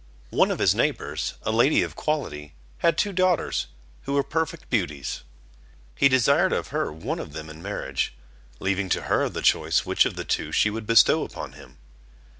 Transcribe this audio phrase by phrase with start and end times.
[0.31, 3.67] One of his neighbours, a lady of quality, had two daughters
[4.05, 5.21] who were perfect beauties.
[5.93, 8.15] He desired of her one of them in marriage,
[8.59, 11.77] leaving to her the choice which of the two she would bestow upon him.